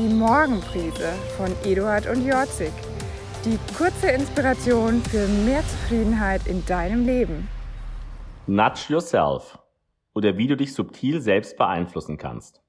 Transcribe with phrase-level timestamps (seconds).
[0.00, 2.72] Die Morgenprise von Eduard und Jorzig.
[3.44, 7.46] Die kurze Inspiration für mehr Zufriedenheit in deinem Leben.
[8.46, 9.58] Nudge yourself.
[10.14, 12.62] Oder wie du dich subtil selbst beeinflussen kannst.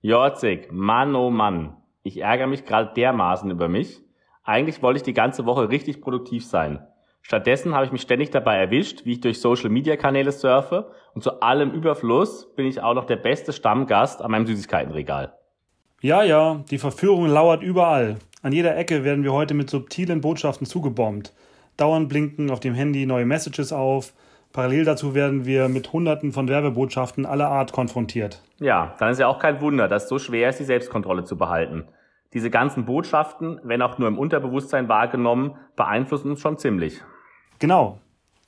[0.00, 1.76] Jorzig, Mann oh Mann.
[2.02, 4.02] Ich ärgere mich gerade dermaßen über mich.
[4.42, 6.84] Eigentlich wollte ich die ganze Woche richtig produktiv sein.
[7.22, 11.22] Stattdessen habe ich mich ständig dabei erwischt, wie ich durch Social Media Kanäle surfe und
[11.22, 15.38] zu allem Überfluss bin ich auch noch der beste Stammgast an meinem Süßigkeitenregal.
[16.04, 18.16] Ja, ja, die Verführung lauert überall.
[18.42, 21.32] An jeder Ecke werden wir heute mit subtilen Botschaften zugebombt.
[21.78, 24.12] Dauernd blinken auf dem Handy neue Messages auf.
[24.52, 28.42] Parallel dazu werden wir mit hunderten von Werbebotschaften aller Art konfrontiert.
[28.60, 31.38] Ja, dann ist ja auch kein Wunder, dass es so schwer ist, die Selbstkontrolle zu
[31.38, 31.84] behalten.
[32.34, 37.00] Diese ganzen Botschaften, wenn auch nur im Unterbewusstsein wahrgenommen, beeinflussen uns schon ziemlich.
[37.60, 37.98] Genau.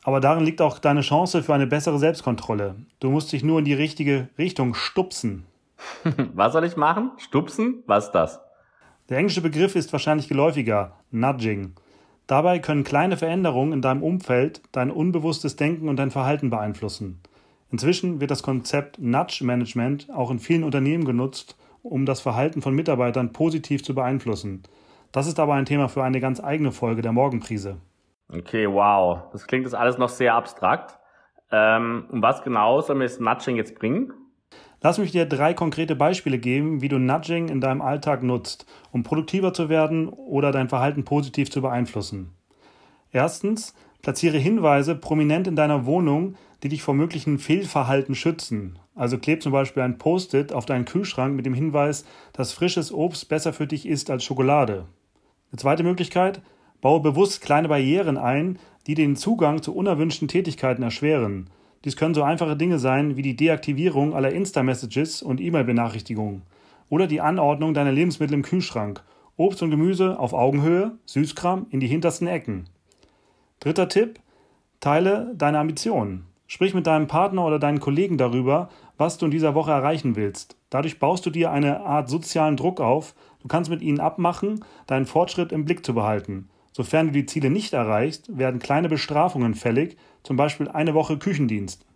[0.04, 2.74] Aber darin liegt auch deine Chance für eine bessere Selbstkontrolle.
[3.00, 5.46] Du musst dich nur in die richtige Richtung stupsen.
[6.34, 7.12] Was soll ich machen?
[7.18, 7.82] Stupsen?
[7.86, 8.40] Was ist das?
[9.08, 11.74] Der englische Begriff ist wahrscheinlich geläufiger, Nudging.
[12.26, 17.20] Dabei können kleine Veränderungen in deinem Umfeld dein unbewusstes Denken und dein Verhalten beeinflussen.
[17.70, 22.74] Inzwischen wird das Konzept Nudge Management auch in vielen Unternehmen genutzt, um das Verhalten von
[22.74, 24.64] Mitarbeitern positiv zu beeinflussen.
[25.12, 27.76] Das ist aber ein Thema für eine ganz eigene Folge der Morgenprise.
[28.32, 29.20] Okay, wow.
[29.32, 30.98] Das klingt jetzt alles noch sehr abstrakt.
[31.52, 34.12] Ähm, um was genau soll mir das Nudging jetzt bringen?
[34.82, 39.02] Lass mich dir drei konkrete Beispiele geben, wie du Nudging in deinem Alltag nutzt, um
[39.02, 42.30] produktiver zu werden oder dein Verhalten positiv zu beeinflussen.
[43.10, 48.78] Erstens, platziere Hinweise prominent in deiner Wohnung, die dich vor möglichen Fehlverhalten schützen.
[48.94, 53.28] Also kleb zum Beispiel ein Post-it auf deinen Kühlschrank mit dem Hinweis, dass frisches Obst
[53.28, 54.86] besser für dich ist als Schokolade.
[55.50, 56.40] Eine zweite Möglichkeit,
[56.80, 61.50] baue bewusst kleine Barrieren ein, die den Zugang zu unerwünschten Tätigkeiten erschweren.
[61.86, 66.42] Dies können so einfache Dinge sein wie die Deaktivierung aller Insta-Messages und E-Mail-Benachrichtigungen
[66.88, 69.04] oder die Anordnung deiner Lebensmittel im Kühlschrank,
[69.36, 72.64] Obst und Gemüse auf Augenhöhe, Süßkram in die hintersten Ecken.
[73.60, 74.18] Dritter Tipp:
[74.80, 76.26] Teile deine Ambitionen.
[76.48, 78.68] Sprich mit deinem Partner oder deinen Kollegen darüber,
[78.98, 80.56] was du in dieser Woche erreichen willst.
[80.70, 83.14] Dadurch baust du dir eine Art sozialen Druck auf.
[83.42, 86.48] Du kannst mit ihnen abmachen, deinen Fortschritt im Blick zu behalten.
[86.76, 91.86] Sofern du die Ziele nicht erreichst, werden kleine Bestrafungen fällig, zum Beispiel eine Woche Küchendienst.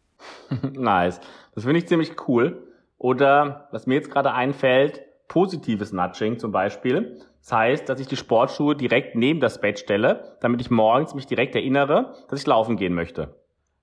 [0.72, 1.20] nice.
[1.54, 2.66] Das finde ich ziemlich cool.
[2.98, 7.20] Oder was mir jetzt gerade einfällt, positives Nudging zum Beispiel.
[7.42, 11.28] Das heißt, dass ich die Sportschuhe direkt neben das Bett stelle, damit ich morgens mich
[11.28, 13.36] direkt erinnere, dass ich laufen gehen möchte.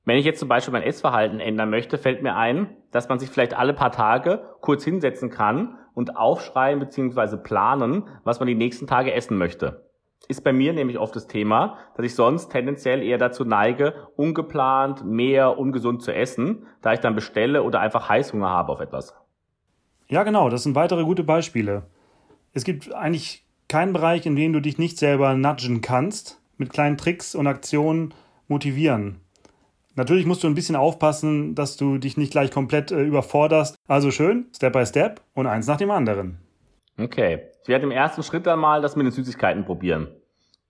[0.04, 3.30] Wenn ich jetzt zum Beispiel mein Essverhalten ändern möchte, fällt mir ein, dass man sich
[3.30, 7.38] vielleicht alle paar Tage kurz hinsetzen kann und aufschreiben bzw.
[7.38, 9.90] planen, was man die nächsten Tage essen möchte
[10.28, 15.06] ist bei mir nämlich oft das Thema, dass ich sonst tendenziell eher dazu neige, ungeplant
[15.06, 19.14] mehr ungesund zu essen, da ich dann bestelle oder einfach Heißhunger habe auf etwas.
[20.08, 21.84] Ja, genau, das sind weitere gute Beispiele.
[22.54, 26.98] Es gibt eigentlich keinen Bereich, in dem du dich nicht selber nudgen kannst, mit kleinen
[26.98, 28.14] Tricks und Aktionen
[28.48, 29.22] motivieren.
[29.96, 33.76] Natürlich musst du ein bisschen aufpassen, dass du dich nicht gleich komplett äh, überforderst.
[33.88, 36.40] Also schön, Step by Step und eins nach dem anderen.
[37.04, 37.48] Okay.
[37.64, 40.08] Ich werde im ersten Schritt dann mal das mit den Süßigkeiten probieren.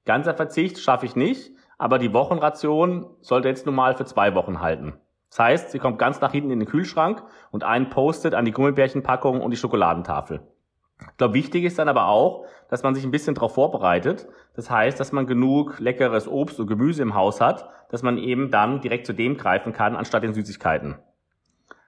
[0.06, 4.62] Ganzer Verzicht schaffe ich nicht, aber die Wochenration sollte jetzt nun mal für zwei Wochen
[4.62, 4.94] halten.
[5.30, 8.52] Das heißt, sie kommt ganz nach hinten in den Kühlschrank und ein Postet an die
[8.52, 10.42] Gummibärchenpackung und die Schokoladentafel.
[11.00, 14.28] Ich glaube, wichtig ist dann aber auch, dass man sich ein bisschen darauf vorbereitet.
[14.56, 18.52] Das heißt, dass man genug leckeres Obst und Gemüse im Haus hat, dass man eben
[18.52, 21.00] dann direkt zu dem greifen kann, anstatt den Süßigkeiten.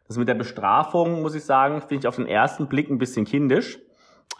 [0.07, 3.25] Das mit der Bestrafung, muss ich sagen, finde ich auf den ersten Blick ein bisschen
[3.25, 3.79] kindisch.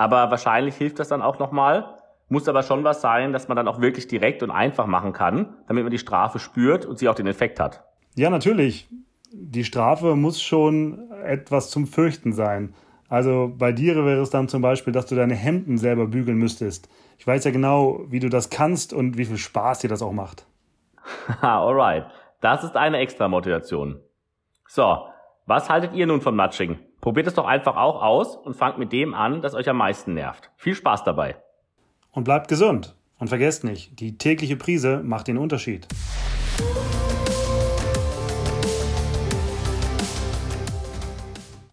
[0.04, 1.86] Aber wahrscheinlich hilft das dann auch nochmal.
[2.28, 5.56] Muss aber schon was sein, dass man dann auch wirklich direkt und einfach machen kann,
[5.68, 7.86] damit man die Strafe spürt und sie auch den Effekt hat.
[8.16, 8.90] Ja, natürlich.
[9.32, 12.76] Die Strafe muss schon etwas zum Fürchten sein.
[13.08, 16.90] Also bei dir wäre es dann zum Beispiel, dass du deine Hemden selber bügeln müsstest.
[17.18, 20.12] Ich weiß ja genau, wie du das kannst und wie viel Spaß dir das auch
[20.12, 20.46] macht.
[21.42, 22.08] Alright.
[22.42, 24.02] Das ist eine extra Motivation.
[24.68, 25.08] So,
[25.46, 26.78] was haltet ihr nun vom Nudging?
[27.04, 30.14] Probiert es doch einfach auch aus und fangt mit dem an, das euch am meisten
[30.14, 30.52] nervt.
[30.56, 31.36] Viel Spaß dabei.
[32.14, 32.96] Und bleibt gesund.
[33.20, 35.86] Und vergesst nicht, die tägliche Prise macht den Unterschied.